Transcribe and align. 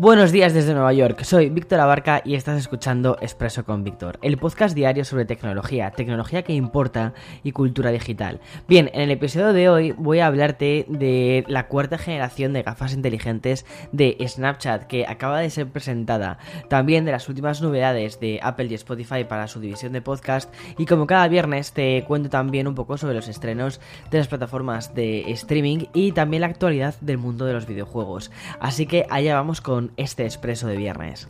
Buenos 0.00 0.30
días 0.30 0.54
desde 0.54 0.74
Nueva 0.74 0.92
York, 0.92 1.24
soy 1.24 1.50
Víctor 1.50 1.80
Abarca 1.80 2.22
y 2.24 2.36
estás 2.36 2.56
escuchando 2.56 3.16
Expreso 3.20 3.64
con 3.64 3.82
Víctor, 3.82 4.20
el 4.22 4.38
podcast 4.38 4.72
diario 4.76 5.04
sobre 5.04 5.24
tecnología, 5.24 5.90
tecnología 5.90 6.44
que 6.44 6.52
importa 6.52 7.14
y 7.42 7.50
cultura 7.50 7.90
digital. 7.90 8.38
Bien, 8.68 8.92
en 8.94 9.00
el 9.00 9.10
episodio 9.10 9.52
de 9.52 9.68
hoy 9.68 9.90
voy 9.98 10.20
a 10.20 10.28
hablarte 10.28 10.86
de 10.88 11.44
la 11.48 11.66
cuarta 11.66 11.98
generación 11.98 12.52
de 12.52 12.62
gafas 12.62 12.94
inteligentes 12.94 13.66
de 13.90 14.16
Snapchat 14.24 14.84
que 14.84 15.04
acaba 15.04 15.40
de 15.40 15.50
ser 15.50 15.66
presentada, 15.66 16.38
también 16.68 17.04
de 17.04 17.10
las 17.10 17.28
últimas 17.28 17.60
novedades 17.60 18.20
de 18.20 18.38
Apple 18.40 18.68
y 18.70 18.74
Spotify 18.74 19.24
para 19.24 19.48
su 19.48 19.58
división 19.58 19.92
de 19.92 20.00
podcast 20.00 20.54
y 20.78 20.86
como 20.86 21.08
cada 21.08 21.26
viernes 21.26 21.72
te 21.72 22.04
cuento 22.04 22.30
también 22.30 22.68
un 22.68 22.76
poco 22.76 22.98
sobre 22.98 23.14
los 23.14 23.26
estrenos 23.26 23.80
de 24.12 24.18
las 24.18 24.28
plataformas 24.28 24.94
de 24.94 25.28
streaming 25.32 25.86
y 25.92 26.12
también 26.12 26.42
la 26.42 26.46
actualidad 26.46 26.94
del 27.00 27.18
mundo 27.18 27.46
de 27.46 27.54
los 27.54 27.66
videojuegos. 27.66 28.30
Así 28.60 28.86
que 28.86 29.04
allá 29.10 29.34
vamos 29.34 29.60
con 29.60 29.87
este 29.96 30.24
expreso 30.24 30.66
de 30.66 30.76
viernes. 30.76 31.26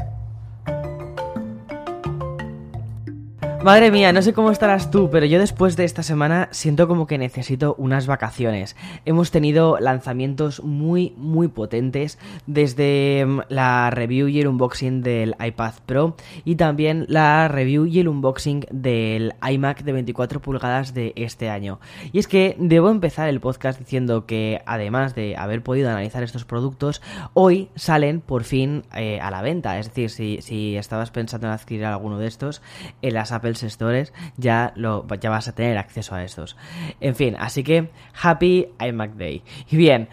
Madre 3.64 3.90
mía, 3.90 4.12
no 4.12 4.22
sé 4.22 4.32
cómo 4.32 4.52
estarás 4.52 4.92
tú, 4.92 5.10
pero 5.10 5.26
yo 5.26 5.40
después 5.40 5.74
de 5.74 5.84
esta 5.84 6.04
semana 6.04 6.48
siento 6.52 6.86
como 6.86 7.08
que 7.08 7.18
necesito 7.18 7.74
unas 7.76 8.06
vacaciones. 8.06 8.76
Hemos 9.04 9.32
tenido 9.32 9.80
lanzamientos 9.80 10.62
muy, 10.62 11.12
muy 11.16 11.48
potentes, 11.48 12.18
desde 12.46 13.26
mm, 13.26 13.40
la 13.48 13.90
review 13.90 14.28
y 14.28 14.40
el 14.40 14.46
unboxing 14.46 15.02
del 15.02 15.34
iPad 15.44 15.74
Pro 15.86 16.16
y 16.44 16.54
también 16.54 17.04
la 17.08 17.48
review 17.48 17.86
y 17.86 17.98
el 17.98 18.06
unboxing 18.06 18.64
del 18.70 19.34
iMac 19.42 19.82
de 19.82 19.92
24 19.92 20.40
pulgadas 20.40 20.94
de 20.94 21.12
este 21.16 21.50
año. 21.50 21.80
Y 22.12 22.20
es 22.20 22.28
que 22.28 22.54
debo 22.60 22.90
empezar 22.90 23.28
el 23.28 23.40
podcast 23.40 23.80
diciendo 23.80 24.24
que 24.24 24.62
además 24.66 25.16
de 25.16 25.36
haber 25.36 25.64
podido 25.64 25.90
analizar 25.90 26.22
estos 26.22 26.44
productos, 26.44 27.02
hoy 27.34 27.70
salen 27.74 28.20
por 28.20 28.44
fin 28.44 28.84
eh, 28.94 29.20
a 29.20 29.32
la 29.32 29.42
venta. 29.42 29.80
Es 29.80 29.92
decir, 29.92 30.40
si, 30.40 30.76
estabas 30.76 31.10
pensando 31.10 31.48
en 31.48 31.54
adquirir 31.54 31.86
alguno 31.86 32.18
de 32.18 32.28
estos, 32.28 32.62
en 33.02 33.14
las 33.14 33.32
Apple 33.32 33.47
Stores 33.56 34.12
ya, 34.36 34.72
lo, 34.76 35.06
ya 35.20 35.30
vas 35.30 35.48
a 35.48 35.54
tener 35.54 35.78
acceso 35.78 36.14
a 36.14 36.24
estos. 36.24 36.56
En 37.00 37.14
fin, 37.14 37.36
así 37.38 37.62
que 37.62 37.90
Happy 38.20 38.68
iMac 38.80 39.12
Day. 39.14 39.42
Y 39.70 39.76
bien, 39.76 40.08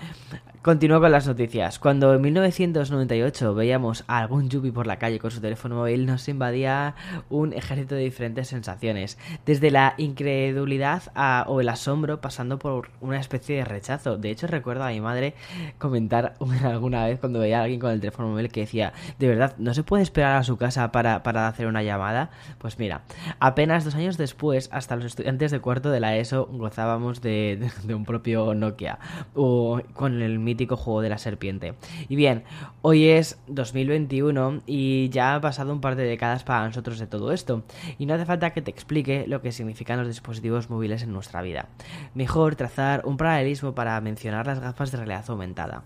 Continúo 0.66 1.00
con 1.00 1.12
las 1.12 1.28
noticias. 1.28 1.78
Cuando 1.78 2.16
en 2.16 2.22
1998 2.22 3.54
veíamos 3.54 4.04
a 4.08 4.18
algún 4.18 4.50
Yuppie 4.50 4.72
por 4.72 4.88
la 4.88 4.98
calle 4.98 5.20
con 5.20 5.30
su 5.30 5.40
teléfono 5.40 5.76
móvil, 5.76 6.08
nos 6.08 6.28
invadía 6.28 6.96
un 7.30 7.54
ejército 7.54 7.94
de 7.94 8.02
diferentes 8.02 8.48
sensaciones, 8.48 9.20
desde 9.46 9.70
la 9.70 9.94
incredulidad 10.00 11.04
o 11.46 11.62
el 11.62 11.70
asombro, 11.70 12.20
pasando 12.20 12.58
por 12.58 12.90
una 13.00 13.20
especie 13.20 13.58
de 13.58 13.66
rechazo. 13.66 14.18
De 14.18 14.32
hecho, 14.32 14.48
recuerdo 14.48 14.86
a 14.86 14.90
mi 14.90 15.02
madre 15.02 15.36
comentar 15.78 16.34
alguna 16.64 17.06
vez 17.06 17.20
cuando 17.20 17.38
veía 17.42 17.60
a 17.60 17.64
alguien 17.66 17.80
con 17.80 17.92
el 17.92 18.00
teléfono 18.00 18.30
móvil 18.30 18.52
que 18.52 18.62
decía, 18.62 18.92
de 19.20 19.28
verdad, 19.28 19.54
¿no 19.60 19.76
se 19.76 19.84
puede 19.84 20.02
esperar 20.02 20.36
a 20.36 20.44
su 20.44 20.58
casa 20.58 20.92
para, 20.92 21.18
hacer 21.48 21.68
una 21.68 21.84
llamada? 21.84 22.32
Pues 22.58 22.80
mira, 22.80 23.04
apenas 23.40 23.86
dos 23.86 23.94
años 23.94 24.18
después, 24.18 24.70
hasta 24.72 24.96
los 24.96 25.06
estudiantes 25.06 25.52
de 25.52 25.60
cuarto 25.60 25.92
de 25.92 26.00
la 26.00 26.18
ESO 26.18 26.48
gozábamos 26.52 27.22
de, 27.22 27.70
un 27.88 28.04
propio 28.04 28.56
Nokia, 28.56 28.98
o 29.36 29.80
con 29.94 30.24
el 30.24 30.40
juego 30.64 31.02
de 31.02 31.10
la 31.10 31.18
serpiente. 31.18 31.76
Y 32.10 32.16
bien, 32.16 32.44
hoy 32.82 33.10
es 33.10 33.38
2021 33.48 34.62
y 34.66 35.10
ya 35.10 35.36
ha 35.36 35.42
pasado 35.42 35.74
un 35.74 35.82
par 35.82 35.96
de 35.96 36.04
décadas 36.04 36.44
para 36.44 36.66
nosotros 36.66 36.98
de 37.00 37.08
todo 37.08 37.32
esto. 37.32 37.64
Y 38.00 38.06
no 38.06 38.14
hace 38.14 38.26
falta 38.26 38.52
que 38.52 38.62
te 38.62 38.72
explique 38.72 39.26
lo 39.28 39.42
que 39.42 39.52
significan 39.52 40.00
los 40.00 40.08
dispositivos 40.08 40.70
móviles 40.70 41.04
en 41.04 41.14
nuestra 41.14 41.42
vida. 41.42 41.68
Mejor 42.14 42.56
trazar 42.56 43.04
un 43.06 43.18
paralelismo 43.18 43.76
para 43.76 44.00
mencionar 44.02 44.48
las 44.48 44.60
gafas 44.60 44.92
de 44.92 44.98
realidad 44.98 45.26
aumentada. 45.28 45.84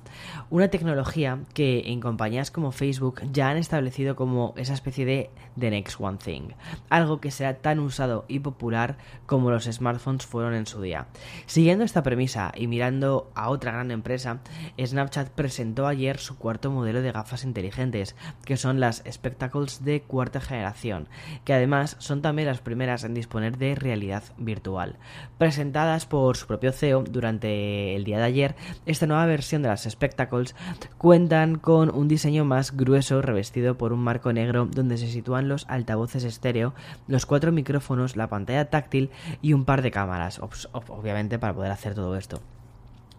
Una 0.50 0.70
tecnología 0.70 1.40
que 1.54 1.84
en 1.88 2.00
compañías 2.00 2.52
como 2.52 2.72
Facebook 2.72 3.22
ya 3.32 3.50
han 3.50 3.58
establecido 3.58 4.16
como 4.16 4.54
esa 4.58 4.74
especie 4.74 5.06
de 5.06 5.30
The 5.60 5.72
Next 5.72 6.00
One 6.00 6.18
Thing. 6.18 6.50
Algo 6.90 7.20
que 7.20 7.32
será 7.32 7.56
tan 7.56 7.80
usado 7.80 8.26
y 8.28 8.40
popular 8.40 8.98
como 9.26 9.52
los 9.52 9.66
smartphones 9.66 10.26
fueron 10.26 10.54
en 10.54 10.66
su 10.66 10.82
día. 10.82 11.08
Siguiendo 11.46 11.84
esta 11.84 12.04
premisa 12.04 12.52
y 12.56 12.68
mirando 12.68 13.32
a 13.36 13.50
otra 13.50 13.72
gran 13.72 13.92
empresa, 13.92 14.40
Snapchat 14.80 15.30
presentó 15.30 15.88
ayer 15.88 16.18
su 16.18 16.38
cuarto 16.38 16.72
modelo 16.72 17.02
de 17.02 17.12
gafas 17.12 17.44
inteligentes, 17.44 18.16
que 18.46 18.58
son 18.58 18.80
las 18.80 19.04
Spectacles 19.10 19.84
de 19.84 20.02
cuarta 20.02 20.42
generación, 20.42 21.08
que 21.46 21.54
además 21.54 21.96
son 22.00 22.22
también 22.22 22.48
las 22.48 22.62
primeras 22.62 23.04
en 23.04 23.14
disponer 23.14 23.58
de 23.58 23.76
realidad 23.76 24.24
virtual. 24.38 24.98
Presentadas 25.38 26.06
por 26.06 26.38
su 26.38 26.48
propio 26.48 26.72
CEO 26.72 27.04
durante 27.04 27.96
el 27.96 28.04
día 28.04 28.18
de 28.18 28.24
ayer, 28.24 28.56
esta 28.86 29.08
nueva 29.08 29.26
versión 29.26 29.62
de 29.62 29.70
las 29.70 29.84
Spectacles 29.84 30.56
cuentan 30.98 31.58
con 31.58 31.94
un 31.94 32.08
diseño 32.08 32.46
más 32.46 32.76
grueso 32.76 33.22
revestido 33.22 33.78
por 33.78 33.94
un 33.94 34.00
marco 34.00 34.34
negro 34.34 34.66
donde 34.66 34.98
se 34.98 35.08
sitúan 35.08 35.48
los 35.48 35.66
altavoces 35.68 36.24
estéreo, 36.24 36.74
los 37.08 37.26
cuatro 37.26 37.52
micrófonos, 37.52 38.16
la 38.16 38.28
pantalla 38.28 38.70
táctil 38.70 39.10
y 39.42 39.54
un 39.54 39.66
par 39.66 39.82
de 39.82 39.92
cámaras, 39.92 40.40
obviamente 40.40 41.40
para 41.40 41.54
poder 41.54 41.72
hacer 41.72 41.96
todo 41.96 42.16
esto. 42.16 42.42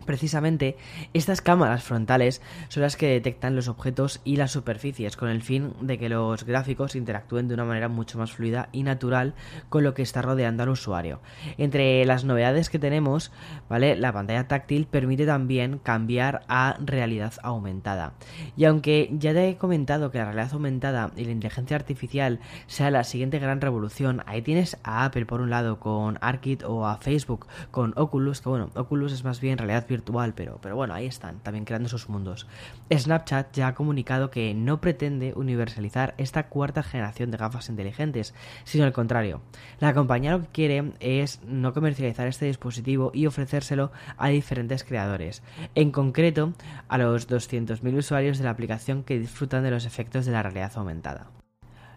Precisamente, 0.07 0.77
estas 1.13 1.41
cámaras 1.41 1.83
frontales 1.83 2.41
son 2.69 2.83
las 2.83 2.97
que 2.97 3.09
detectan 3.09 3.55
los 3.55 3.69
objetos 3.69 4.21
y 4.25 4.37
las 4.37 4.53
superficies 4.53 5.17
con 5.17 5.29
el 5.29 5.43
fin 5.43 5.73
de 5.81 5.99
que 5.99 6.09
los 6.09 6.45
gráficos 6.45 6.97
interactúen 6.97 7.49
de 7.49 7.55
una 7.55 7.65
manera 7.65 7.89
mucho 7.89 8.19
más 8.19 8.33
fluida 8.33 8.69
y 8.73 8.83
natural 8.83 9.35
con 9.69 9.85
lo 9.85 9.95
que 9.95 10.03
está 10.03 10.23
rodeando 10.23 10.63
al 10.63 10.71
usuario. 10.71 11.21
Entre 11.59 12.05
las 12.05 12.25
novedades 12.25 12.71
que 12.71 12.79
tenemos, 12.79 13.31
¿vale? 13.69 13.97
La 13.97 14.13
pantalla 14.13 14.49
táctil 14.49 14.87
permite 14.87 15.27
también 15.27 15.79
cambiar 15.79 16.43
a 16.49 16.77
realidad 16.81 17.35
aumentada. 17.43 18.15
Y 18.57 18.65
aunque 18.65 19.11
ya 19.13 19.33
te 19.33 19.49
he 19.49 19.57
comentado 19.57 20.11
que 20.11 20.19
la 20.19 20.25
realidad 20.25 20.53
aumentada 20.53 21.13
y 21.17 21.25
la 21.25 21.33
inteligencia 21.33 21.77
artificial 21.77 22.41
sea 22.67 22.91
la 22.91 23.05
siguiente 23.05 23.39
gran 23.39 23.61
revolución, 23.61 24.23
ahí 24.27 24.43
tienes 24.43 24.79
a 24.83 25.05
Apple 25.05 25.27
por 25.27 25.41
un 25.41 25.51
lado 25.51 25.79
con 25.79 26.19
ARKit 26.21 26.63
o 26.65 26.87
a 26.87 26.97
Facebook 26.99 27.47
con 27.71 27.93
Oculus, 27.97 28.41
que 28.41 28.49
bueno, 28.49 28.71
Oculus 28.75 29.13
es 29.13 29.25
más 29.25 29.41
bien 29.41 29.59
realidad 29.59 29.87
virtual, 29.91 30.33
pero, 30.35 30.59
pero 30.63 30.77
bueno, 30.77 30.95
ahí 30.95 31.05
están, 31.05 31.41
también 31.41 31.67
creando 31.67 31.91
sus 31.91 32.09
mundos. 32.09 32.47
Snapchat 32.91 33.53
ya 33.53 33.69
ha 33.69 33.75
comunicado 33.75 34.31
que 34.31 34.55
no 34.55 34.81
pretende 34.81 35.35
universalizar 35.37 36.15
esta 36.17 36.49
cuarta 36.49 36.83
generación 36.83 37.31
de 37.31 37.37
gafas 37.37 37.69
inteligentes, 37.69 38.35
sino 38.65 38.85
al 38.85 38.95
contrario. 38.95 39.43
La 39.81 39.93
compañía 39.93 40.33
lo 40.33 40.41
que 40.41 40.49
quiere 40.49 40.93
es 41.01 41.41
no 41.45 41.75
comercializar 41.75 42.27
este 42.27 42.47
dispositivo 42.47 43.11
y 43.13 43.27
ofrecérselo 43.27 43.93
a 44.17 44.29
diferentes 44.29 44.85
creadores, 44.85 45.43
en 45.75 45.91
concreto 45.91 46.55
a 46.89 46.97
los 46.97 47.29
200.000 47.29 47.99
usuarios 47.99 48.39
de 48.39 48.45
la 48.45 48.51
aplicación 48.51 49.03
que 49.05 49.19
disfrutan 49.19 49.65
de 49.65 49.71
los 49.71 49.85
efectos 49.85 50.25
de 50.25 50.33
la 50.33 50.43
realidad 50.43 50.73
aumentada. 50.77 51.27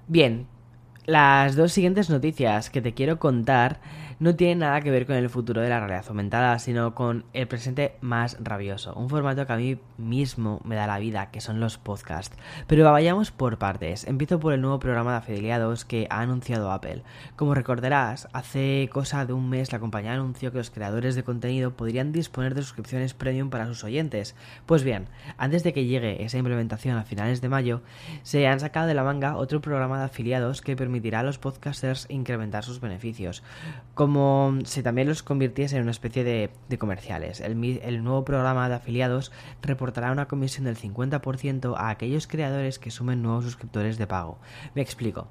Bien, 0.07 0.47
las 1.05 1.55
dos 1.55 1.73
siguientes 1.73 2.09
noticias 2.09 2.69
que 2.69 2.81
te 2.81 2.93
quiero 2.93 3.19
contar 3.19 3.79
no 4.19 4.35
tienen 4.35 4.59
nada 4.59 4.81
que 4.81 4.91
ver 4.91 5.05
con 5.05 5.15
el 5.15 5.29
futuro 5.29 5.61
de 5.61 5.69
la 5.69 5.79
realidad 5.79 6.05
aumentada, 6.07 6.59
sino 6.59 6.95
con 6.95 7.25
el 7.33 7.47
presente 7.47 7.95
más 8.01 8.37
rabioso, 8.41 8.93
un 8.95 9.09
formato 9.09 9.45
que 9.45 9.53
a 9.53 9.57
mí 9.57 9.77
mismo 9.97 10.61
me 10.63 10.75
da 10.75 10.87
la 10.87 10.99
vida, 10.99 11.31
que 11.31 11.41
son 11.41 11.59
los 11.59 11.77
podcasts. 11.77 12.37
Pero 12.67 12.89
vayamos 12.91 13.31
por 13.31 13.57
partes. 13.57 14.05
Empiezo 14.05 14.39
por 14.39 14.53
el 14.53 14.61
nuevo 14.61 14.79
programa 14.79 15.11
de 15.11 15.17
afiliados 15.17 15.85
que 15.85 16.07
ha 16.09 16.21
anunciado 16.21 16.71
Apple. 16.71 17.03
Como 17.35 17.53
recordarás, 17.53 18.27
hace 18.33 18.89
cosa 18.91 19.25
de 19.25 19.33
un 19.33 19.49
mes 19.49 19.71
la 19.71 19.79
compañía 19.79 20.13
anunció 20.13 20.51
que 20.51 20.57
los 20.57 20.69
creadores 20.69 21.15
de 21.15 21.23
contenido 21.23 21.75
podrían 21.75 22.11
disponer 22.11 22.55
de 22.55 22.61
suscripciones 22.61 23.13
premium 23.13 23.49
para 23.49 23.65
sus 23.65 23.83
oyentes. 23.83 24.35
Pues 24.65 24.83
bien, 24.83 25.07
antes 25.37 25.63
de 25.63 25.73
que 25.73 25.85
llegue 25.85 26.23
esa 26.23 26.37
implementación 26.37 26.97
a 26.97 27.03
finales 27.03 27.41
de 27.41 27.49
mayo, 27.49 27.81
se 28.23 28.47
han 28.47 28.59
sacado 28.59 28.87
de 28.87 28.93
la 28.93 29.03
manga 29.03 29.37
otro 29.37 29.61
programa 29.61 29.99
de 29.99 30.05
afiliados 30.05 30.61
que 30.61 30.75
permitirá 30.75 31.19
a 31.19 31.23
los 31.23 31.37
podcasters 31.37 32.05
incrementar 32.09 32.63
sus 32.63 32.79
beneficios. 32.79 33.43
Como 34.03 34.57
si 34.65 34.83
también 34.83 35.07
los 35.07 35.23
convirtiese 35.23 35.77
en 35.77 35.83
una 35.83 35.91
especie 35.91 36.25
de, 36.25 36.77
comerciales. 36.77 37.39
El, 37.39 38.03
nuevo 38.03 38.25
programa 38.25 38.67
de 38.67 38.75
afiliados 38.75 39.31
reportará 39.61 40.11
una 40.11 40.27
comisión 40.27 40.65
del 40.65 40.75
50% 40.75 41.73
a 41.77 41.89
aquellos 41.89 42.27
creadores 42.27 42.79
que 42.79 42.91
sumen 42.91 43.21
nuevos 43.21 43.45
suscriptores 43.45 43.97
de 43.97 44.05
pago. 44.05 44.39
Me 44.75 44.81
explico. 44.81 45.29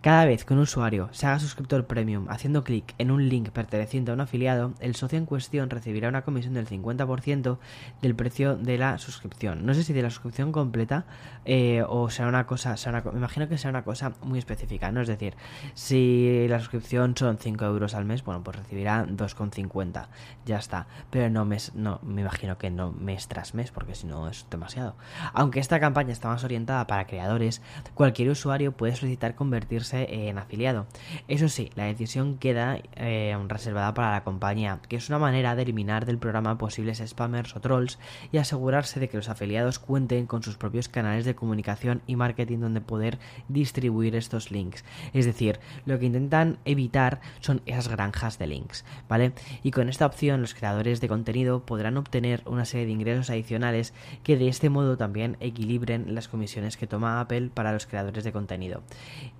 Cada 0.00 0.24
vez 0.24 0.46
que 0.46 0.54
un 0.54 0.60
usuario 0.60 1.10
se 1.12 1.26
haga 1.26 1.38
suscriptor 1.38 1.86
premium 1.86 2.26
haciendo 2.30 2.64
clic 2.64 2.94
en 2.96 3.10
un 3.10 3.28
link 3.28 3.50
perteneciente 3.50 4.10
a 4.10 4.14
un 4.14 4.20
afiliado, 4.20 4.72
el 4.80 4.94
socio 4.94 5.18
en 5.18 5.26
cuestión 5.26 5.68
recibirá 5.68 6.08
una 6.08 6.22
comisión 6.22 6.54
del 6.54 6.66
50% 6.66 7.58
del 8.00 8.14
precio 8.14 8.56
de 8.56 8.78
la 8.78 8.96
suscripción. 8.96 9.66
No 9.66 9.74
sé 9.74 9.82
si 9.82 9.92
de 9.92 10.02
la 10.02 10.10
suscripción 10.10 10.50
completa 10.50 11.04
eh, 11.44 11.84
o 11.86 12.08
será 12.08 12.28
una 12.28 12.46
cosa, 12.46 12.74
me 13.12 13.18
imagino 13.18 13.48
que 13.48 13.58
será 13.58 13.70
una 13.70 13.84
cosa 13.84 14.12
muy 14.22 14.38
específica, 14.38 14.92
¿no? 14.92 15.02
Es 15.02 15.08
decir, 15.08 15.34
si 15.74 16.46
la 16.48 16.58
suscripción 16.60 17.16
son 17.16 17.38
5 17.38 17.64
euros 17.64 17.94
al 17.94 18.04
mes, 18.04 18.13
bueno, 18.22 18.42
pues 18.44 18.56
recibirá 18.58 19.06
2,50. 19.06 20.06
Ya 20.44 20.58
está. 20.58 20.86
Pero 21.10 21.30
no 21.30 21.44
mes, 21.44 21.72
no, 21.74 21.98
me 22.02 22.20
imagino 22.20 22.58
que 22.58 22.70
no 22.70 22.92
mes 22.92 23.26
tras 23.28 23.54
mes, 23.54 23.70
porque 23.70 23.94
si 23.94 24.06
no 24.06 24.28
es 24.28 24.46
demasiado. 24.50 24.94
Aunque 25.32 25.60
esta 25.60 25.80
campaña 25.80 26.12
está 26.12 26.28
más 26.28 26.44
orientada 26.44 26.86
para 26.86 27.06
creadores, 27.06 27.62
cualquier 27.94 28.28
usuario 28.28 28.72
puede 28.72 28.94
solicitar 28.94 29.34
convertirse 29.34 30.28
en 30.28 30.38
afiliado. 30.38 30.86
Eso 31.28 31.48
sí, 31.48 31.70
la 31.74 31.84
decisión 31.84 32.38
queda 32.38 32.78
eh, 32.96 33.36
reservada 33.48 33.94
para 33.94 34.12
la 34.12 34.24
compañía, 34.24 34.80
que 34.88 34.96
es 34.96 35.08
una 35.08 35.18
manera 35.18 35.56
de 35.56 35.62
eliminar 35.62 36.04
del 36.04 36.18
programa 36.18 36.58
posibles 36.58 37.02
spammers 37.04 37.56
o 37.56 37.60
trolls 37.60 37.98
y 38.32 38.38
asegurarse 38.38 39.00
de 39.00 39.08
que 39.08 39.16
los 39.16 39.28
afiliados 39.28 39.78
cuenten 39.78 40.26
con 40.26 40.42
sus 40.42 40.56
propios 40.56 40.88
canales 40.88 41.24
de 41.24 41.34
comunicación 41.34 42.02
y 42.06 42.16
marketing 42.16 42.58
donde 42.58 42.80
poder 42.80 43.18
distribuir 43.48 44.16
estos 44.16 44.50
links. 44.50 44.84
Es 45.12 45.26
decir, 45.26 45.60
lo 45.86 45.98
que 45.98 46.06
intentan 46.06 46.58
evitar 46.64 47.20
son 47.40 47.62
esas 47.66 47.88
de 48.12 48.46
links, 48.46 48.84
¿vale? 49.08 49.32
Y 49.62 49.70
con 49.70 49.88
esta 49.88 50.06
opción 50.06 50.40
los 50.40 50.54
creadores 50.54 51.00
de 51.00 51.08
contenido 51.08 51.64
podrán 51.64 51.96
obtener 51.96 52.42
una 52.46 52.64
serie 52.64 52.86
de 52.86 52.92
ingresos 52.92 53.30
adicionales 53.30 53.94
que 54.22 54.36
de 54.36 54.48
este 54.48 54.70
modo 54.70 54.96
también 54.96 55.36
equilibren 55.40 56.14
las 56.14 56.28
comisiones 56.28 56.76
que 56.76 56.86
toma 56.86 57.20
Apple 57.20 57.50
para 57.52 57.72
los 57.72 57.86
creadores 57.86 58.24
de 58.24 58.32
contenido. 58.32 58.82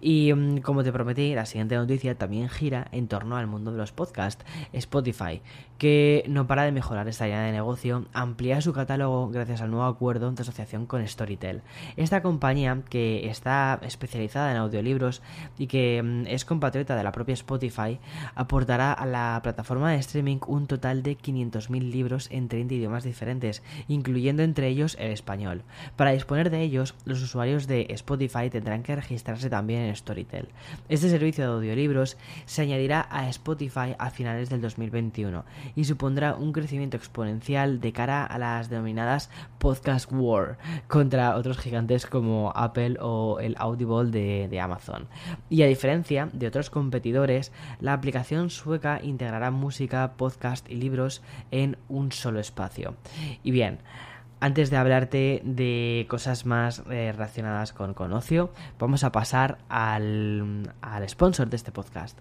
Y 0.00 0.32
mm, 0.32 0.58
como 0.58 0.82
te 0.82 0.92
prometí, 0.92 1.34
la 1.34 1.46
siguiente 1.46 1.76
noticia 1.76 2.16
también 2.16 2.48
gira 2.48 2.88
en 2.92 3.08
torno 3.08 3.36
al 3.36 3.46
mundo 3.46 3.70
de 3.72 3.78
los 3.78 3.92
podcasts. 3.92 4.44
Spotify, 4.72 5.40
que 5.78 6.24
no 6.28 6.46
para 6.46 6.64
de 6.64 6.72
mejorar 6.72 7.08
esta 7.08 7.26
línea 7.26 7.42
de 7.42 7.52
negocio, 7.52 8.06
amplía 8.12 8.60
su 8.60 8.72
catálogo 8.72 9.28
gracias 9.28 9.60
al 9.60 9.70
nuevo 9.70 9.86
acuerdo 9.86 10.30
de 10.30 10.42
asociación 10.42 10.86
con 10.86 11.06
Storytel. 11.06 11.62
Esta 11.96 12.22
compañía, 12.22 12.82
que 12.88 13.28
está 13.28 13.78
especializada 13.82 14.50
en 14.50 14.56
audiolibros 14.56 15.22
y 15.58 15.66
que 15.66 16.02
mm, 16.02 16.26
es 16.26 16.44
compatriota 16.44 16.96
de 16.96 17.04
la 17.04 17.12
propia 17.12 17.34
Spotify, 17.34 17.98
aportará 18.54 18.92
a 18.92 19.04
la 19.04 19.40
plataforma 19.42 19.90
de 19.90 19.98
streaming 19.98 20.38
un 20.46 20.68
total 20.68 21.02
de 21.02 21.18
500.000 21.18 21.90
libros 21.90 22.28
en 22.30 22.46
30 22.46 22.74
idiomas 22.74 23.02
diferentes, 23.02 23.64
incluyendo 23.88 24.44
entre 24.44 24.68
ellos 24.68 24.96
el 25.00 25.10
español. 25.10 25.64
Para 25.96 26.12
disponer 26.12 26.50
de 26.50 26.62
ellos, 26.62 26.94
los 27.04 27.20
usuarios 27.20 27.66
de 27.66 27.88
Spotify 27.90 28.50
tendrán 28.50 28.84
que 28.84 28.94
registrarse 28.94 29.50
también 29.50 29.80
en 29.80 29.96
Storytel. 29.96 30.50
Este 30.88 31.08
servicio 31.08 31.42
de 31.42 31.52
audiolibros 31.52 32.16
se 32.46 32.62
añadirá 32.62 33.08
a 33.10 33.28
Spotify 33.28 33.96
a 33.98 34.10
finales 34.10 34.50
del 34.50 34.60
2021 34.60 35.44
y 35.74 35.84
supondrá 35.86 36.36
un 36.36 36.52
crecimiento 36.52 36.96
exponencial 36.96 37.80
de 37.80 37.92
cara 37.92 38.24
a 38.24 38.38
las 38.38 38.70
denominadas 38.70 39.30
Podcast 39.58 40.08
War 40.12 40.58
contra 40.86 41.34
otros 41.34 41.58
gigantes 41.58 42.06
como 42.06 42.52
Apple 42.54 42.98
o 43.00 43.40
el 43.40 43.56
Audible 43.58 44.12
de, 44.12 44.46
de 44.46 44.60
Amazon. 44.60 45.08
Y 45.50 45.62
a 45.62 45.66
diferencia 45.66 46.28
de 46.32 46.46
otros 46.46 46.70
competidores, 46.70 47.50
la 47.80 47.94
aplicación 47.94 48.43
sueca 48.50 49.00
integrará 49.02 49.50
música, 49.50 50.14
podcast 50.16 50.70
y 50.70 50.76
libros 50.76 51.22
en 51.50 51.76
un 51.88 52.12
solo 52.12 52.40
espacio. 52.40 52.96
Y 53.42 53.50
bien, 53.50 53.78
antes 54.40 54.70
de 54.70 54.76
hablarte 54.76 55.42
de 55.44 56.06
cosas 56.08 56.46
más 56.46 56.82
eh, 56.90 57.12
relacionadas 57.12 57.72
con, 57.72 57.94
con 57.94 58.12
ocio, 58.12 58.52
vamos 58.78 59.04
a 59.04 59.12
pasar 59.12 59.58
al, 59.68 60.74
al 60.82 61.08
sponsor 61.08 61.48
de 61.48 61.56
este 61.56 61.72
podcast. 61.72 62.20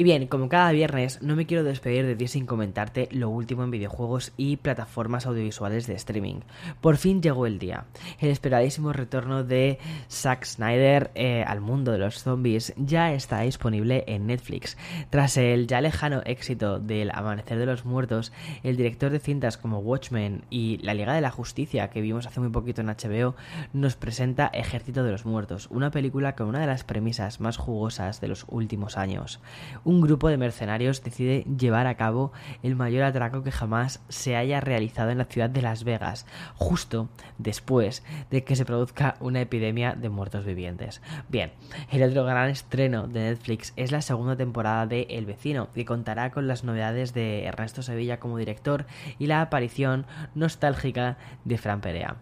Y 0.00 0.04
bien, 0.04 0.28
como 0.28 0.48
cada 0.48 0.70
viernes, 0.70 1.22
no 1.22 1.34
me 1.34 1.44
quiero 1.44 1.64
despedir 1.64 2.06
de 2.06 2.14
ti 2.14 2.28
sin 2.28 2.46
comentarte 2.46 3.08
lo 3.10 3.30
último 3.30 3.64
en 3.64 3.72
videojuegos 3.72 4.32
y 4.36 4.56
plataformas 4.58 5.26
audiovisuales 5.26 5.88
de 5.88 5.94
streaming. 5.94 6.36
Por 6.80 6.98
fin 6.98 7.20
llegó 7.20 7.46
el 7.46 7.58
día. 7.58 7.86
El 8.20 8.30
esperadísimo 8.30 8.92
retorno 8.92 9.42
de 9.42 9.80
Zack 10.08 10.44
Snyder 10.44 11.10
eh, 11.16 11.42
al 11.44 11.60
mundo 11.60 11.90
de 11.90 11.98
los 11.98 12.22
zombies 12.22 12.74
ya 12.76 13.12
está 13.12 13.40
disponible 13.40 14.04
en 14.06 14.28
Netflix. 14.28 14.76
Tras 15.10 15.36
el 15.36 15.66
ya 15.66 15.80
lejano 15.80 16.22
éxito 16.26 16.78
del 16.78 17.10
Amanecer 17.12 17.58
de 17.58 17.66
los 17.66 17.84
Muertos, 17.84 18.32
el 18.62 18.76
director 18.76 19.10
de 19.10 19.18
cintas 19.18 19.58
como 19.58 19.80
Watchmen 19.80 20.42
y 20.48 20.78
La 20.78 20.94
Liga 20.94 21.12
de 21.12 21.22
la 21.22 21.32
Justicia, 21.32 21.90
que 21.90 22.02
vimos 22.02 22.24
hace 22.24 22.38
muy 22.38 22.50
poquito 22.50 22.82
en 22.82 22.86
HBO, 22.86 23.34
nos 23.72 23.96
presenta 23.96 24.46
Ejército 24.46 25.02
de 25.02 25.10
los 25.10 25.26
Muertos, 25.26 25.66
una 25.72 25.90
película 25.90 26.36
con 26.36 26.46
una 26.46 26.60
de 26.60 26.68
las 26.68 26.84
premisas 26.84 27.40
más 27.40 27.56
jugosas 27.56 28.20
de 28.20 28.28
los 28.28 28.46
últimos 28.48 28.96
años 28.96 29.40
un 29.88 30.02
grupo 30.02 30.28
de 30.28 30.36
mercenarios 30.36 31.02
decide 31.02 31.44
llevar 31.44 31.86
a 31.86 31.96
cabo 31.96 32.30
el 32.62 32.76
mayor 32.76 33.04
atraco 33.04 33.42
que 33.42 33.50
jamás 33.50 34.02
se 34.10 34.36
haya 34.36 34.60
realizado 34.60 35.08
en 35.08 35.16
la 35.16 35.24
ciudad 35.24 35.48
de 35.48 35.62
Las 35.62 35.82
Vegas, 35.82 36.26
justo 36.56 37.08
después 37.38 38.04
de 38.30 38.44
que 38.44 38.54
se 38.54 38.66
produzca 38.66 39.16
una 39.20 39.40
epidemia 39.40 39.94
de 39.94 40.10
muertos 40.10 40.44
vivientes. 40.44 41.00
Bien, 41.30 41.52
el 41.90 42.02
otro 42.02 42.26
gran 42.26 42.50
estreno 42.50 43.08
de 43.08 43.30
Netflix 43.30 43.72
es 43.76 43.90
la 43.90 44.02
segunda 44.02 44.36
temporada 44.36 44.86
de 44.86 45.06
El 45.08 45.24
vecino, 45.24 45.70
que 45.72 45.86
contará 45.86 46.32
con 46.32 46.48
las 46.48 46.64
novedades 46.64 47.14
de 47.14 47.44
Ernesto 47.44 47.80
Sevilla 47.80 48.20
como 48.20 48.36
director 48.36 48.84
y 49.18 49.26
la 49.26 49.40
aparición 49.40 50.04
nostálgica 50.34 51.16
de 51.46 51.56
Fran 51.56 51.80
Perea. 51.80 52.16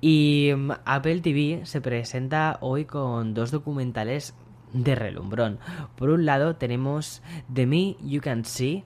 Y 0.00 0.50
mm, 0.52 0.72
Apple 0.84 1.20
TV 1.20 1.64
se 1.64 1.80
presenta 1.80 2.58
hoy 2.60 2.86
con 2.86 3.34
dos 3.34 3.52
documentales 3.52 4.34
de 4.74 4.94
relumbrón. 4.94 5.58
Por 5.96 6.10
un 6.10 6.26
lado 6.26 6.56
tenemos 6.56 7.22
The 7.52 7.66
Me 7.66 7.96
You 8.02 8.20
Can 8.20 8.44
See, 8.44 8.84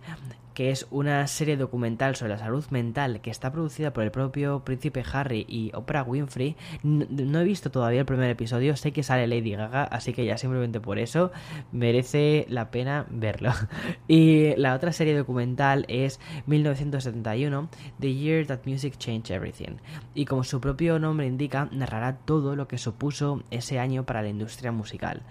que 0.59 0.73
es 0.73 0.89
una 0.91 1.25
serie 1.29 1.57
documental 1.57 2.17
sobre 2.17 2.33
la 2.33 2.39
salud 2.41 2.65
mental 2.71 3.21
que 3.21 3.31
está 3.31 3.53
producida 3.53 3.93
por 3.93 4.03
el 4.03 4.11
propio 4.11 4.65
príncipe 4.65 5.05
Harry 5.13 5.47
y 5.49 5.71
Oprah 5.73 6.03
Winfrey. 6.03 6.57
No, 6.83 7.39
he 7.39 7.45
visto 7.45 7.71
todavía 7.71 8.01
el 8.01 8.07
primer 8.07 8.29
episodio, 8.29 8.77
sé 8.77 8.93
que 8.93 9.05
sale 9.05 9.29
Lady 9.29 9.53
Gaga, 9.53 9.85
así 9.85 10.13
que 10.13 10.25
ya 10.25 10.37
simplemente 10.37 10.81
por 10.81 10.99
eso 10.99 11.31
merece 11.71 12.45
la 12.49 12.73
pena 12.73 13.07
verlo. 13.09 13.53
Y 14.09 14.57
la 14.57 14.75
otra 14.75 14.91
serie 14.93 15.17
documental 15.17 15.85
es 15.87 16.19
1971, 16.47 17.69
The 18.01 18.15
Year 18.15 18.47
That 18.47 18.61
Music 18.65 18.97
Changed 18.99 19.31
Everything. 19.31 19.77
Y 20.15 20.25
como 20.25 20.43
su 20.43 20.61
propio 20.61 20.99
nombre 20.99 21.27
indica, 21.27 21.69
narrará 21.71 22.17
todo 22.17 22.57
lo 22.57 22.67
que 22.67 22.79
supuso 22.79 23.45
ese 23.53 23.79
año 23.79 24.05
para 24.05 24.23
la 24.23 24.29
industria 24.29 24.73
musical. 24.73 25.23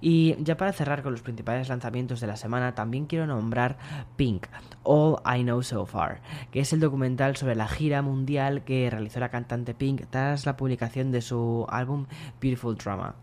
Y 0.00 0.34
ya 0.42 0.56
para 0.56 0.72
cerrar 0.72 1.04
con 1.04 1.12
los 1.12 1.22
principales 1.22 1.68
lanzamientos 1.68 2.20
de 2.20 2.26
la 2.26 2.36
semana, 2.36 2.74
también 2.74 3.06
quiero 3.06 3.28
nombrar 3.28 3.76
Pink 4.16 4.46
All 4.84 5.16
I 5.24 5.42
Know 5.42 5.62
So 5.62 5.86
Far, 5.86 6.20
que 6.50 6.60
es 6.60 6.72
el 6.72 6.80
documental 6.80 7.36
sobre 7.36 7.54
la 7.54 7.68
gira 7.68 8.02
mundial 8.02 8.64
que 8.64 8.88
realizó 8.90 9.20
la 9.20 9.30
cantante 9.30 9.74
Pink 9.74 10.02
tras 10.10 10.46
la 10.46 10.56
publicación 10.56 11.10
de 11.12 11.20
su 11.20 11.66
álbum 11.68 12.06
Beautiful 12.40 12.76
Drama. 12.76 13.14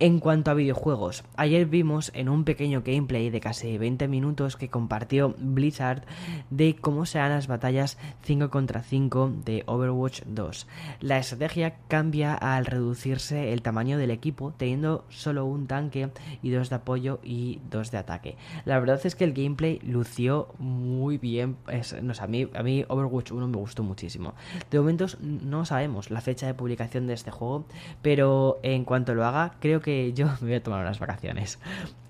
En 0.00 0.18
cuanto 0.18 0.50
a 0.50 0.54
videojuegos, 0.54 1.22
ayer 1.36 1.66
vimos 1.66 2.10
en 2.16 2.28
un 2.28 2.42
pequeño 2.42 2.82
gameplay 2.84 3.30
de 3.30 3.38
casi 3.38 3.78
20 3.78 4.08
minutos 4.08 4.56
que 4.56 4.68
compartió 4.68 5.36
Blizzard 5.38 6.02
de 6.50 6.74
cómo 6.74 7.06
serán 7.06 7.30
las 7.30 7.46
batallas 7.46 7.96
5 8.24 8.50
contra 8.50 8.82
5 8.82 9.32
de 9.44 9.62
Overwatch 9.66 10.22
2. 10.26 10.66
La 10.98 11.18
estrategia 11.18 11.76
cambia 11.86 12.34
al 12.34 12.66
reducirse 12.66 13.52
el 13.52 13.62
tamaño 13.62 13.96
del 13.96 14.10
equipo, 14.10 14.52
teniendo 14.56 15.04
solo 15.10 15.44
un 15.44 15.68
tanque 15.68 16.10
y 16.42 16.50
dos 16.50 16.70
de 16.70 16.76
apoyo 16.76 17.20
y 17.22 17.60
dos 17.70 17.92
de 17.92 17.98
ataque. 17.98 18.36
La 18.64 18.80
verdad 18.80 19.00
es 19.04 19.14
que 19.14 19.22
el 19.22 19.32
gameplay 19.32 19.78
lució 19.84 20.48
muy 20.58 21.18
bien. 21.18 21.56
a, 21.68 22.26
mí, 22.26 22.48
a 22.52 22.62
mí 22.64 22.84
Overwatch 22.88 23.30
1 23.30 23.46
me 23.46 23.58
gustó 23.58 23.84
muchísimo. 23.84 24.34
De 24.72 24.80
momento 24.80 25.06
no 25.20 25.64
sabemos 25.64 26.10
la 26.10 26.20
fecha 26.20 26.48
de 26.48 26.54
publicación 26.54 27.06
de 27.06 27.14
este 27.14 27.30
juego, 27.30 27.64
pero 28.02 28.58
en 28.64 28.84
cuanto 28.84 29.14
lo 29.14 29.24
haga, 29.24 29.54
creo 29.60 29.80
que 29.80 29.83
yo 29.86 30.26
me 30.40 30.48
voy 30.48 30.54
a 30.54 30.62
tomar 30.62 30.80
unas 30.80 30.98
vacaciones. 30.98 31.58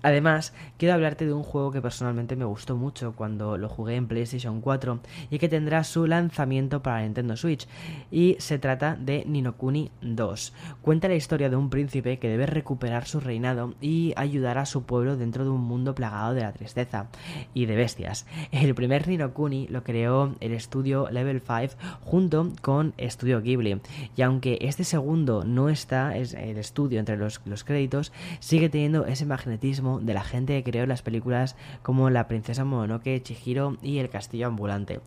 Además, 0.05 0.53
quiero 0.77 0.93
hablarte 0.93 1.25
de 1.25 1.33
un 1.33 1.41
juego 1.41 1.71
que 1.71 1.81
personalmente 1.81 2.35
me 2.35 2.45
gustó 2.45 2.75
mucho 2.75 3.15
cuando 3.15 3.57
lo 3.57 3.69
jugué 3.69 3.95
en 3.95 4.05
PlayStation 4.05 4.61
4 4.61 4.99
y 5.31 5.39
que 5.39 5.49
tendrá 5.49 5.83
su 5.83 6.05
lanzamiento 6.05 6.83
para 6.83 7.01
Nintendo 7.01 7.35
Switch. 7.35 7.67
Y 8.11 8.35
se 8.37 8.59
trata 8.59 8.95
de 8.95 9.23
Ninokuni 9.25 9.89
2. 10.01 10.53
Cuenta 10.83 11.07
la 11.07 11.15
historia 11.15 11.49
de 11.49 11.55
un 11.55 11.71
príncipe 11.71 12.19
que 12.19 12.29
debe 12.29 12.45
recuperar 12.45 13.07
su 13.07 13.19
reinado 13.19 13.73
y 13.81 14.13
ayudar 14.15 14.59
a 14.59 14.67
su 14.67 14.83
pueblo 14.83 15.17
dentro 15.17 15.43
de 15.43 15.49
un 15.49 15.61
mundo 15.61 15.95
plagado 15.95 16.35
de 16.35 16.41
la 16.41 16.53
tristeza 16.53 17.07
y 17.55 17.65
de 17.65 17.75
bestias. 17.75 18.27
El 18.51 18.75
primer 18.75 19.07
Ninokuni 19.07 19.67
lo 19.69 19.83
creó 19.83 20.35
el 20.39 20.51
estudio 20.51 21.09
Level 21.09 21.41
5 21.41 21.77
junto 22.03 22.51
con 22.61 22.93
Studio 23.01 23.41
Ghibli. 23.41 23.81
Y 24.15 24.21
aunque 24.21 24.59
este 24.61 24.83
segundo 24.83 25.43
no 25.43 25.69
está, 25.69 26.15
es 26.15 26.35
el 26.35 26.59
estudio 26.59 26.99
entre 26.99 27.17
los, 27.17 27.41
los 27.45 27.63
créditos, 27.63 28.11
sigue 28.39 28.69
teniendo 28.69 29.07
ese 29.07 29.25
magnetismo 29.25 29.94
de 30.01 30.13
la 30.13 30.23
gente 30.23 30.61
que 30.63 30.71
creó 30.71 30.85
las 30.85 31.01
películas 31.01 31.55
como 31.81 32.09
La 32.09 32.27
princesa 32.27 32.65
Mononoke, 32.65 33.21
Chihiro 33.21 33.77
y 33.81 33.99
El 33.99 34.09
castillo 34.09 34.47
ambulante. 34.47 34.99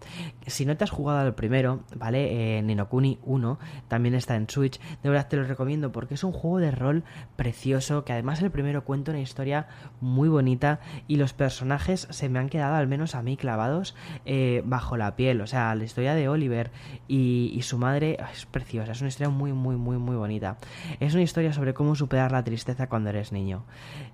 Si 0.47 0.67
no 0.67 0.77
te 0.77 0.85
has 0.85 0.91
jugado 0.91 1.21
al 1.21 1.35
primero, 1.35 1.81
¿vale? 1.97 2.59
Eh, 2.59 2.63
Ninokuni 2.63 3.19
1 3.25 3.59
también 3.89 4.15
está 4.15 4.37
en 4.37 4.49
Switch, 4.49 4.81
de 5.03 5.09
verdad 5.09 5.29
te 5.29 5.37
lo 5.37 5.45
recomiendo 5.45 5.93
porque 5.93 6.15
es 6.15 6.25
un 6.25 6.33
juego 6.33 6.59
de 6.59 6.71
rol 6.71 7.05
precioso 7.37 8.05
que 8.05 8.13
además 8.13 8.43
el 8.43 8.51
primero 8.51 8.85
cuenta 8.85 9.13
una 9.13 9.21
historia 9.21 9.67
muy 10.01 10.29
bonita 10.29 10.81
y 11.07 11.17
los 11.17 11.33
personajes 11.33 12.07
se 12.11 12.29
me 12.29 12.39
han 12.39 12.49
quedado 12.49 12.77
al 12.77 12.89
menos 12.89 13.15
a 13.15 13.23
mí 13.23 13.37
clavados 13.37 13.95
eh, 14.25 14.63
bajo 14.65 14.97
la 14.97 15.17
piel, 15.17 15.41
o 15.41 15.47
sea, 15.47 15.75
la 15.75 15.85
historia 15.85 16.15
de 16.15 16.29
Oliver 16.29 16.71
y, 17.07 17.53
y 17.55 17.63
su 17.63 17.79
madre 17.79 18.19
es 18.33 18.47
preciosa, 18.47 18.93
es 18.93 19.01
una 19.01 19.09
historia 19.09 19.31
muy 19.31 19.53
muy 19.53 19.77
muy 19.77 19.99
muy 19.99 20.17
bonita. 20.17 20.59
Es 21.01 21.15
una 21.15 21.23
historia 21.23 21.53
sobre 21.53 21.75
cómo 21.75 21.95
superar 21.95 22.33
la 22.33 22.45
tristeza 22.45 22.89
cuando 22.89 23.11
eres 23.11 23.33
niño. 23.33 23.65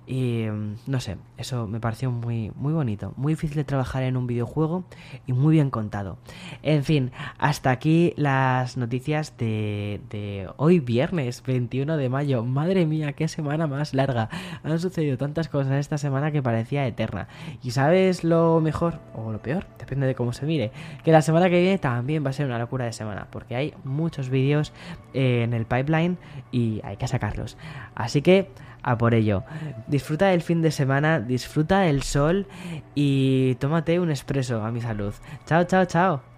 Y 0.07 0.45
Mm, 0.51 0.64
no 0.87 1.01
sé, 1.01 1.17
eso 1.37 1.67
me 1.67 1.81
pareció 1.81 2.11
muy, 2.11 2.53
muy 2.57 2.73
bonito, 2.73 3.13
muy 3.17 3.33
difícil 3.33 3.57
de 3.57 3.65
trabajar 3.65 4.03
en 4.03 4.17
un 4.17 4.27
videojuego 4.27 4.85
y 5.27 5.33
muy 5.33 5.55
bien 5.55 5.71
contado. 5.71 6.19
En 6.63 6.85
fin, 6.85 7.13
hasta 7.39 7.71
aquí 7.71 8.13
las 8.17 8.77
noticias 8.77 9.37
de, 9.37 10.01
de 10.11 10.49
hoy 10.57 10.81
viernes 10.81 11.43
21 11.43 11.97
de 11.97 12.09
mayo. 12.09 12.45
Madre 12.45 12.87
mía, 12.87 13.13
qué 13.13 13.29
semana 13.29 13.67
más 13.67 13.95
larga. 13.95 14.29
Han 14.63 14.79
sucedido 14.79 15.17
tantas 15.17 15.49
cosas 15.49 15.73
esta 15.73 15.99
semana 15.99 16.33
que 16.33 16.43
parecía 16.43 16.87
eterna. 16.87 17.29
¿Y 17.63 17.71
sabes 17.71 18.25
lo 18.25 18.61
mejor 18.61 19.01
o 19.15 19.33
lo 19.33 19.41
peor? 19.41 19.67
Depende 19.79 20.07
de 20.07 20.15
cómo 20.15 20.33
se 20.33 20.47
mire. 20.47 20.73
Que 21.03 21.13
la 21.13 21.23
semana 21.23 21.49
que 21.51 21.61
viene 21.61 21.79
también 21.79 22.25
va 22.25 22.31
a 22.31 22.33
ser 22.33 22.47
una 22.47 22.59
locura 22.59 22.85
de 22.85 22.93
semana, 22.93 23.29
porque 23.31 23.57
hay 23.57 23.75
muchos 23.85 24.29
vídeos 24.29 24.73
en 25.13 25.53
el 25.53 25.67
pipeline 25.67 26.19
y 26.53 26.81
hay 26.85 26.97
que 26.97 27.09
sacarlos. 27.09 27.57
Así 27.95 28.23
que 28.23 28.51
a 28.85 28.97
por 28.99 29.15
ello. 29.15 29.43
Disfruta 29.87 30.27
del 30.29 30.43
fin 30.43 30.63
de 30.63 30.71
semana, 30.71 31.21
disfruta 31.21 31.81
del 31.81 32.03
sol 32.03 32.47
y 32.95 33.57
tómate 33.57 33.99
un 33.99 34.11
expreso 34.11 34.63
a 34.63 34.71
mi 34.71 34.81
salud. 34.81 35.15
Chao, 35.47 35.65
chao, 35.65 35.85
chao. 35.87 36.34